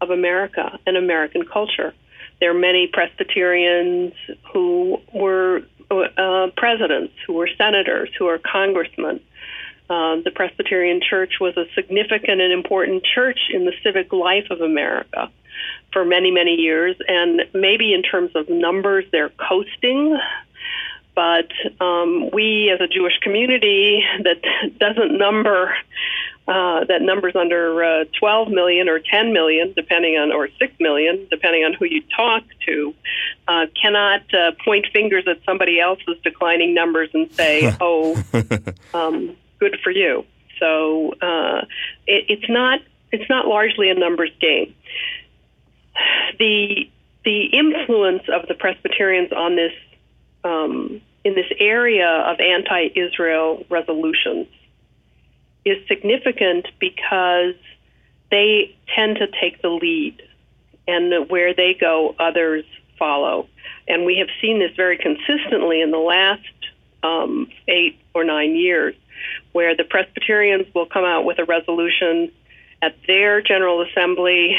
[0.00, 1.92] of America and American culture.
[2.40, 4.14] There are many Presbyterians
[4.50, 9.20] who were uh, presidents, who were senators, who are congressmen.
[9.90, 14.62] Uh, the Presbyterian Church was a significant and important church in the civic life of
[14.62, 15.30] America
[15.92, 16.96] for many, many years.
[17.08, 20.18] And maybe in terms of numbers, they're coasting
[21.18, 21.50] but
[21.84, 24.40] um, we as a Jewish community that
[24.78, 25.74] doesn't number
[26.48, 31.26] uh, that numbers under uh, 12 million or 10 million, depending on, or 6 million,
[31.30, 32.94] depending on who you talk to,
[33.46, 38.16] uh, cannot uh, point fingers at somebody else's declining numbers and say, "Oh,
[38.94, 40.24] um, good for you."
[40.58, 41.66] So uh,
[42.06, 42.80] it, it's not
[43.12, 44.74] it's not largely a numbers game.
[46.38, 46.88] The
[47.26, 49.72] the influence of the Presbyterians on this
[50.44, 54.46] um, in this area of anti-Israel resolutions
[55.70, 57.54] is significant because
[58.30, 60.22] they tend to take the lead,
[60.86, 62.64] and where they go, others
[62.98, 63.48] follow.
[63.86, 66.42] And we have seen this very consistently in the last
[67.02, 68.94] um, eight or nine years,
[69.52, 72.30] where the Presbyterians will come out with a resolution
[72.80, 74.56] at their General Assembly,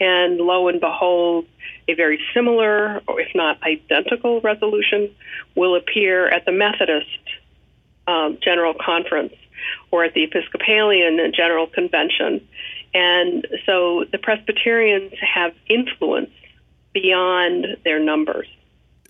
[0.00, 1.46] and lo and behold,
[1.88, 5.10] a very similar, or if not identical, resolution
[5.54, 7.06] will appear at the Methodist
[8.06, 9.34] um, General Conference
[9.90, 12.46] or at the Episcopalian General Convention.
[12.94, 16.30] And so the Presbyterians have influence
[16.92, 18.46] beyond their numbers.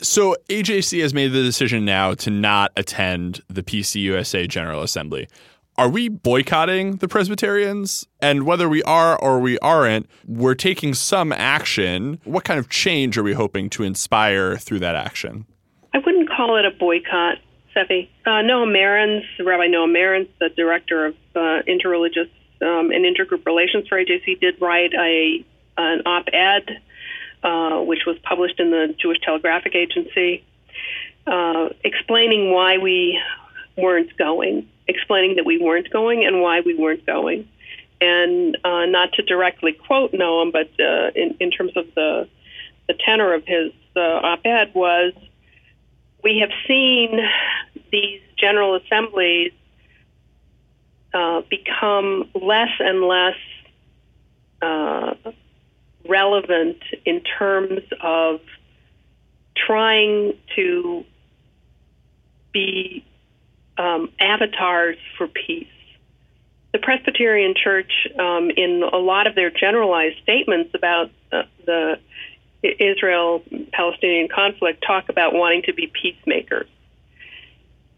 [0.01, 5.29] So AJC has made the decision now to not attend the PCUSA General Assembly.
[5.79, 8.07] Are we boycotting the Presbyterians?
[8.21, 12.21] And whether we are or we aren't, we're taking some action.
[12.25, 15.47] What kind of change are we hoping to inspire through that action?
[15.95, 17.39] I wouldn't call it a boycott,
[17.75, 18.09] Seffi.
[18.27, 22.31] Uh, Noam Marans, Rabbi Noam Marans, the director of uh, interreligious
[22.61, 25.45] um, and intergroup relations for AJC, did write a
[25.79, 26.83] an op-ed,
[27.43, 30.45] uh, which was published in the Jewish Telegraphic Agency,
[31.27, 33.19] uh, explaining why we
[33.77, 37.49] weren't going explaining that we weren't going and why we weren't going.
[38.01, 42.29] And uh, not to directly quote Noam, but uh, in, in terms of the,
[42.89, 45.13] the tenor of his uh, op ed was
[46.23, 47.19] we have seen
[47.91, 49.53] these general assemblies
[51.15, 53.37] uh, become less and less
[54.63, 55.15] uh,
[56.09, 58.41] relevant in terms of
[59.55, 61.05] trying to
[62.53, 63.05] be
[63.79, 65.67] um, avatars for peace.
[66.73, 71.99] The Presbyterian Church, um, in a lot of their generalized statements about uh, the
[72.63, 76.69] Israel Palestinian conflict, talk about wanting to be peacemakers.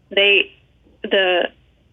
[0.09, 0.51] They,
[1.03, 1.49] the,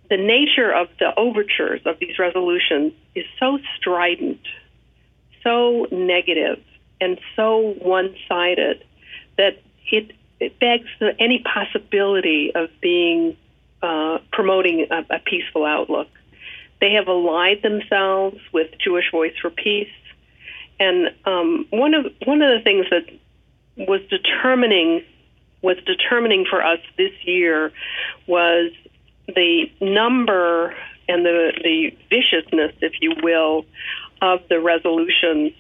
[0.09, 4.41] the nature of the overtures of these resolutions is so strident,
[5.43, 6.63] so negative,
[7.01, 8.85] and so one sided
[9.37, 13.37] that it, it begs any possibility of being
[13.83, 16.09] uh, promoting a, a peaceful outlook.
[16.81, 19.91] They have allied themselves with Jewish Voice for Peace,
[20.83, 23.07] and um, one of one of the things that
[23.89, 25.05] was determining
[25.63, 27.73] was determining for us this year
[28.27, 28.73] was
[29.29, 30.75] the number
[31.09, 33.65] and the the viciousness, if you will,
[34.21, 35.53] of the resolutions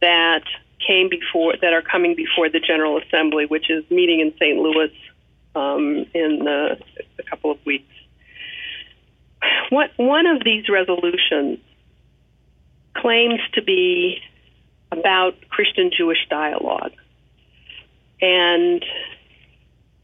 [0.00, 0.42] that
[0.84, 4.58] came before that are coming before the General Assembly, which is meeting in St.
[4.58, 4.92] Louis
[5.54, 7.92] um, in a couple of weeks.
[9.70, 11.58] What, one of these resolutions
[12.94, 14.20] claims to be
[14.90, 16.92] about Christian Jewish dialogue.
[18.20, 18.84] And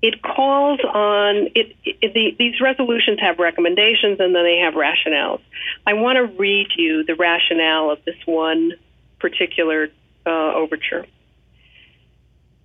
[0.02, 5.40] it calls on it, it, the, these resolutions have recommendations and then they have rationales.
[5.86, 8.72] I want to read you the rationale of this one
[9.18, 9.88] particular
[10.26, 11.06] uh, overture.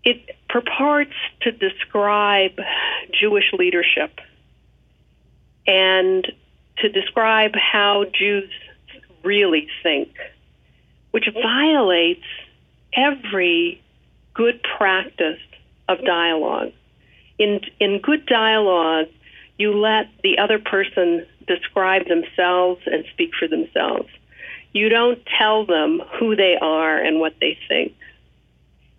[0.04, 2.60] It purports to describe
[3.20, 4.20] Jewish leadership
[5.66, 6.30] and
[6.80, 8.50] to describe how Jews
[9.24, 10.10] really think,
[11.12, 12.26] which violates
[12.94, 13.82] every
[14.34, 15.40] good practice
[15.88, 16.72] of dialogue.
[17.38, 19.08] In, in good dialogue,
[19.58, 24.10] you let the other person describe themselves and speak for themselves.
[24.72, 27.94] You don't tell them who they are and what they think.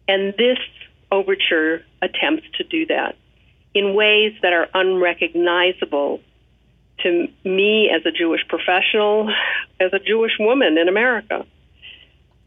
[0.08, 0.58] And this
[1.12, 3.16] overture attempts to do that
[3.74, 6.20] in ways that are unrecognizable
[7.02, 9.30] to me as a Jewish professional,
[9.78, 11.46] as a Jewish woman in America.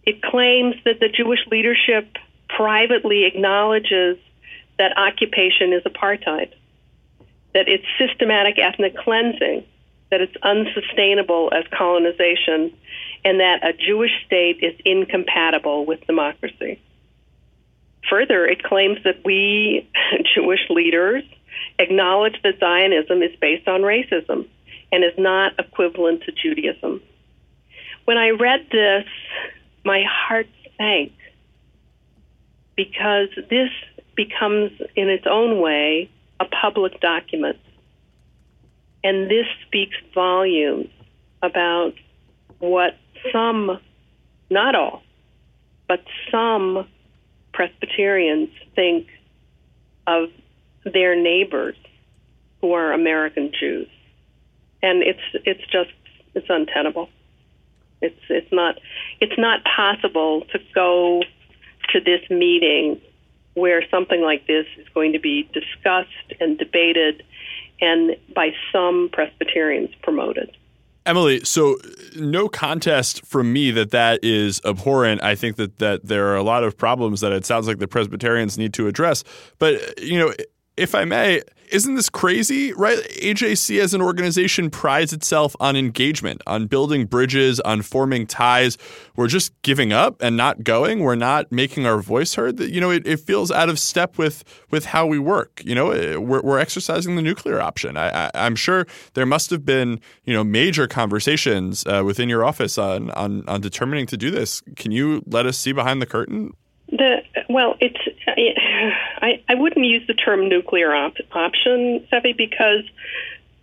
[0.06, 2.18] It claims that the Jewish leadership
[2.50, 4.18] privately acknowledges
[4.78, 6.52] that occupation is apartheid,
[7.54, 9.64] that it's systematic ethnic cleansing,
[10.12, 12.74] that it's unsustainable as colonization,
[13.24, 16.80] and that a Jewish state is incompatible with democracy.
[18.10, 19.90] Further, it claims that we,
[20.36, 21.24] Jewish leaders,
[21.80, 24.48] acknowledge that Zionism is based on racism
[24.92, 27.02] and is not equivalent to Judaism.
[28.06, 29.06] When I read this,
[29.86, 31.12] my heart sank
[32.76, 33.70] because this
[34.16, 37.58] becomes, in its own way, a public document.
[39.04, 40.90] And this speaks volumes
[41.42, 41.94] about
[42.60, 42.98] what
[43.32, 43.80] some,
[44.50, 45.04] not all,
[45.88, 46.88] but some
[47.54, 49.08] Presbyterians think
[50.08, 50.30] of
[50.86, 51.76] their neighbors
[52.62, 53.88] who are American Jews.
[54.82, 55.92] And it's it's just
[56.34, 57.10] it's untenable.
[58.04, 58.80] It's it's not
[59.20, 61.24] it's not possible to go
[61.92, 63.02] to this meeting
[63.54, 67.24] where something like this is going to be discussed and debated
[67.82, 70.56] and by some Presbyterians promoted.
[71.06, 71.78] Emily, so
[72.16, 75.22] no contest from me that that is abhorrent.
[75.22, 77.88] I think that that there are a lot of problems that it sounds like the
[77.88, 79.24] Presbyterians need to address.
[79.60, 80.34] But you know,
[80.76, 81.42] if I may,
[81.74, 83.00] isn't this crazy, right?
[83.00, 88.78] AJC as an organization prides itself on engagement, on building bridges, on forming ties.
[89.16, 91.00] We're just giving up and not going.
[91.00, 92.60] We're not making our voice heard.
[92.60, 95.62] You know, it, it feels out of step with with how we work.
[95.66, 95.88] You know,
[96.20, 97.98] we're, we're exercising the nuclear option.
[97.98, 102.78] I, am sure there must have been you know major conversations uh, within your office
[102.78, 104.62] on, on on determining to do this.
[104.76, 106.52] Can you let us see behind the curtain?
[106.96, 112.84] The well, it's I, I wouldn't use the term nuclear op- option, Seffi, because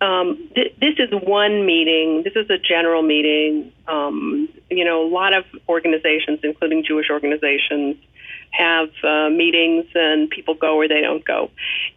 [0.01, 2.23] um, th- this is one meeting.
[2.23, 3.71] This is a general meeting.
[3.87, 7.95] Um, you know, a lot of organizations, including Jewish organizations,
[8.51, 11.49] have uh, meetings and people go or they don't go.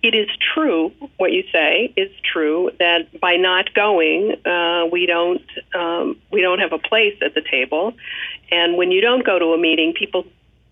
[0.03, 5.43] It is true what you say is true that by not going, uh, we don't
[5.75, 7.95] um, we don't have a place at the table,
[8.53, 10.27] and when you don't go to a meeting, people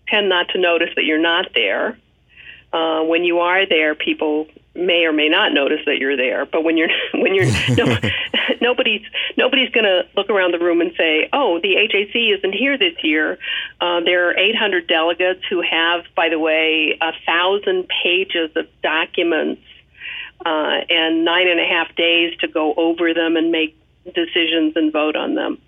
[0.07, 1.97] tend not to notice that you're not there.
[2.71, 6.45] Uh, when you are there, people may or may not notice that you're there.
[6.45, 7.45] But when you're when you're
[7.77, 7.97] no,
[8.61, 9.05] nobody's
[9.37, 12.95] nobody's going to look around the room and say, "Oh, the AJC isn't here this
[13.03, 13.37] year."
[13.79, 19.61] Uh, there are 800 delegates who have, by the way, a thousand pages of documents
[20.45, 23.77] uh, and nine and a half days to go over them and make
[24.13, 25.59] decisions and vote on them.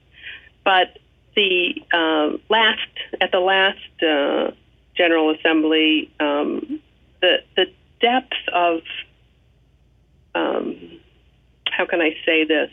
[0.63, 0.97] But
[1.35, 2.79] the uh, last
[3.21, 4.51] at the last uh,
[4.95, 6.81] General Assembly, um,
[7.21, 7.65] the the
[8.01, 8.81] depth of
[10.33, 10.99] um,
[11.69, 12.71] how can I say this?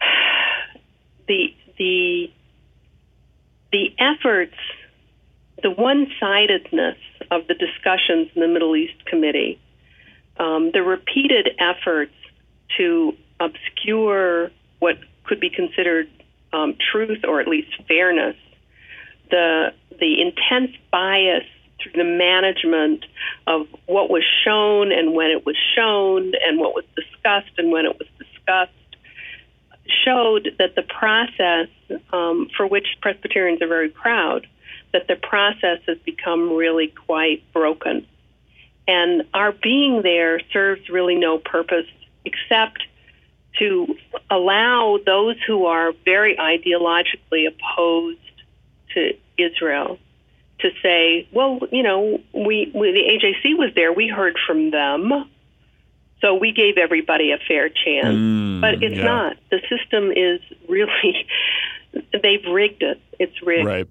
[1.28, 2.32] The the
[3.70, 4.56] the efforts,
[5.62, 6.96] the one-sidedness
[7.30, 9.60] of the discussions in the Middle East Committee,
[10.38, 12.14] um, the repeated efforts
[12.78, 14.50] to obscure
[14.80, 16.08] what could be considered
[16.52, 18.36] um, truth or at least fairness.
[19.30, 21.44] The the intense bias
[21.80, 23.04] through the management
[23.46, 27.86] of what was shown and when it was shown and what was discussed and when
[27.86, 28.72] it was discussed
[30.04, 31.68] showed that the process,
[32.12, 34.46] um, for which Presbyterians are very proud,
[34.92, 38.06] that the process has become really quite broken.
[38.86, 41.86] And our being there serves really no purpose
[42.24, 42.82] except
[43.58, 43.94] to
[44.30, 48.18] allow those who are very ideologically opposed
[48.94, 49.98] to Israel
[50.60, 55.30] to say, well, you know, we, we the AJC was there, we heard from them,
[56.20, 58.16] so we gave everybody a fair chance.
[58.16, 59.04] Mm, but it's yeah.
[59.04, 59.36] not.
[59.50, 61.26] The system is really
[62.22, 63.00] they've rigged it.
[63.18, 63.66] It's rigged.
[63.66, 63.88] Right.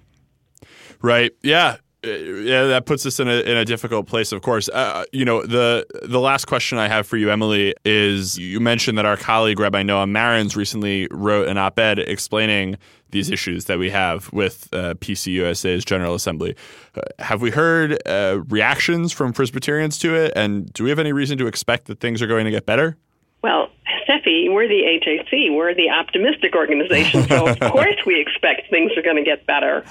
[1.01, 1.31] Right.
[1.41, 1.77] Yeah.
[2.01, 4.31] Yeah, that puts us in a in a difficult place.
[4.31, 8.37] Of course, uh, you know the the last question I have for you, Emily, is
[8.37, 12.77] you mentioned that our colleague Rabbi Noam Marans recently wrote an op-ed explaining
[13.09, 16.55] these issues that we have with uh, PCUSA's General Assembly.
[16.95, 21.11] Uh, have we heard uh, reactions from Presbyterians to it, and do we have any
[21.11, 22.95] reason to expect that things are going to get better?
[23.43, 23.67] Well,
[24.07, 25.53] Seffi, we're the AJC.
[25.53, 29.83] We're the optimistic organization, so of course we expect things are going to get better.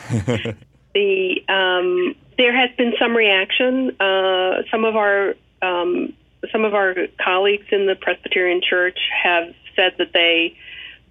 [0.98, 3.96] The um, there has been some reaction.
[4.00, 6.12] Uh, some of our um,
[6.52, 10.56] some of our colleagues in the Presbyterian Church have said that they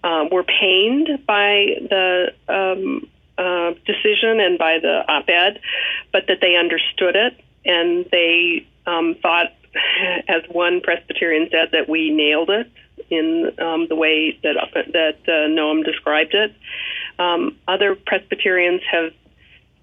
[0.04, 5.60] uh, were pained by the um, uh, decision and by the op-ed,
[6.12, 9.54] but that they understood it and they um, thought,
[10.28, 12.72] as one Presbyterian said, that we nailed it
[13.10, 14.56] in um, the way that
[14.94, 16.54] that uh, Noam described it.
[17.20, 19.12] Um, other Presbyterians have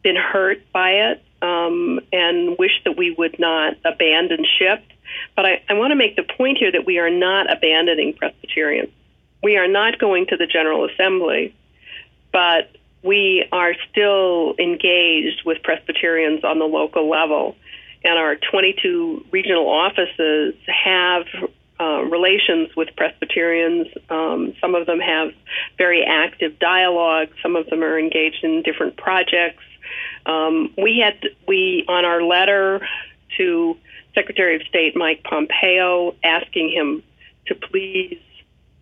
[0.04, 4.84] been hurt by it um, and wish that we would not abandon ship.
[5.34, 8.90] But I, I want to make the point here that we are not abandoning Presbyterians.
[9.42, 11.54] We are not going to the General Assembly,
[12.32, 12.70] but
[13.02, 17.56] we are still engaged with Presbyterians on the local level.
[18.02, 21.26] And our 22 regional offices have
[21.80, 23.88] uh, relations with Presbyterians.
[24.08, 25.32] Um, some of them have
[25.76, 27.28] very active dialogue.
[27.42, 29.62] Some of them are engaged in different projects.
[30.26, 32.86] Um, we had we on our letter
[33.36, 33.76] to
[34.14, 37.02] Secretary of State Mike Pompeo asking him
[37.46, 38.20] to please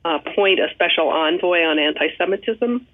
[0.04, 2.86] appoint a special envoy on anti-Semitism.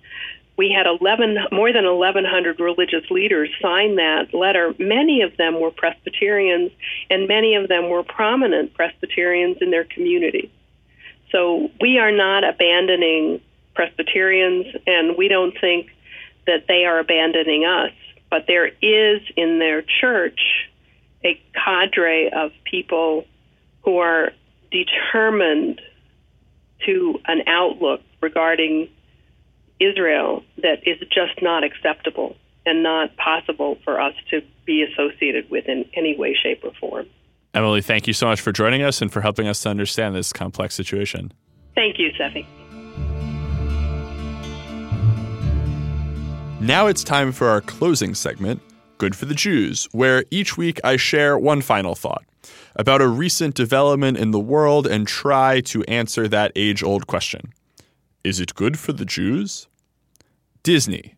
[0.59, 4.75] We had 11, more than 1,100 religious leaders sign that letter.
[4.77, 6.73] Many of them were Presbyterians,
[7.09, 10.51] and many of them were prominent Presbyterians in their community.
[11.31, 13.41] So we are not abandoning
[13.75, 15.91] Presbyterians, and we don't think
[16.49, 17.93] that they are abandoning us.
[18.29, 20.41] But there is in their church
[21.25, 23.27] a cadre of people
[23.83, 24.33] who are
[24.73, 25.81] determined
[26.85, 28.89] to an outlook regarding
[29.81, 35.67] Israel that is just not acceptable and not possible for us to be associated with
[35.67, 37.07] in any way, shape, or form.
[37.55, 40.33] Emily, thank you so much for joining us and for helping us to understand this
[40.33, 41.33] complex situation.
[41.75, 42.47] Thank you, Seffi.
[46.61, 48.61] Now it's time for our closing segment,
[48.99, 52.25] Good for the Jews, where each week I share one final thought
[52.75, 57.53] about a recent development in the world and try to answer that age old question
[58.25, 59.68] Is it good for the Jews?
[60.63, 61.15] Disney.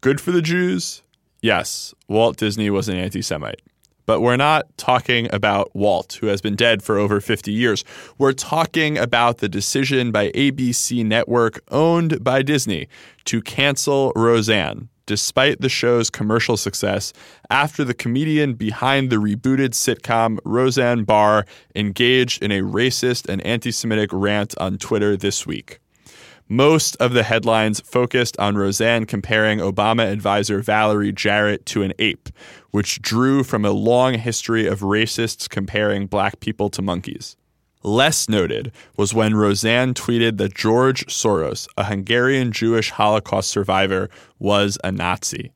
[0.00, 1.02] Good for the Jews?
[1.42, 3.62] Yes, Walt Disney was an anti Semite.
[4.06, 7.84] But we're not talking about Walt, who has been dead for over 50 years.
[8.18, 12.88] We're talking about the decision by ABC Network, owned by Disney,
[13.26, 17.12] to cancel Roseanne, despite the show's commercial success,
[17.50, 21.44] after the comedian behind the rebooted sitcom, Roseanne Barr,
[21.74, 25.79] engaged in a racist and anti Semitic rant on Twitter this week.
[26.52, 32.28] Most of the headlines focused on Roseanne comparing Obama advisor Valerie Jarrett to an ape,
[32.72, 37.36] which drew from a long history of racists comparing black people to monkeys.
[37.84, 44.76] Less noted was when Roseanne tweeted that George Soros, a Hungarian Jewish Holocaust survivor, was
[44.82, 45.52] a Nazi.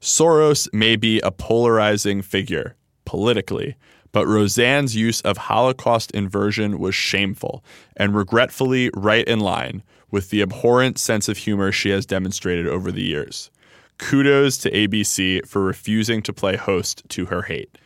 [0.00, 3.74] Soros may be a polarizing figure politically,
[4.12, 7.64] but Roseanne's use of Holocaust inversion was shameful
[7.96, 12.90] and regretfully right in line with the abhorrent sense of humor she has demonstrated over
[12.90, 13.50] the years.
[13.98, 17.76] Kudos to ABC for refusing to play host to her hate.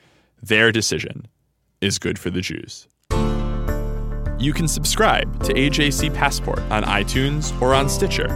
[0.43, 1.27] Their decision
[1.81, 2.87] is good for the Jews.
[4.39, 8.29] You can subscribe to AJC Passport on iTunes or on Stitcher.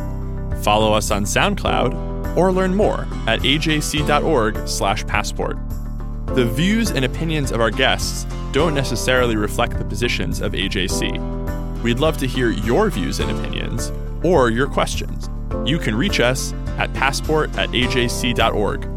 [0.62, 5.85] Follow us on SoundCloud or learn more at ajc.org/passport.
[6.34, 11.82] The views and opinions of our guests don't necessarily reflect the positions of AJC.
[11.82, 13.92] We'd love to hear your views and opinions
[14.24, 15.30] or your questions.
[15.64, 18.88] You can reach us at passport at ajc.org.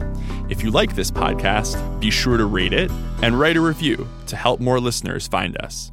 [0.50, 4.36] If you like this podcast, be sure to rate it and write a review to
[4.36, 5.92] help more listeners find us.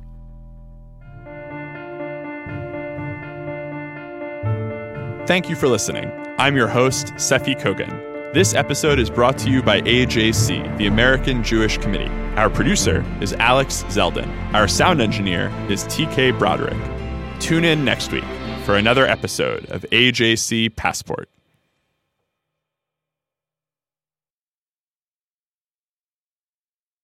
[5.27, 6.11] Thank you for listening.
[6.39, 8.16] I'm your host, Seffi Kogen.
[8.37, 12.11] This episode is brought to you by AJC, the American Jewish Committee.
[12.37, 14.29] Our producer is Alex Zeldin.
[14.53, 16.77] Our sound engineer is TK Broderick.
[17.41, 18.27] Tune in next week
[18.67, 21.31] for another episode of AJC Passport.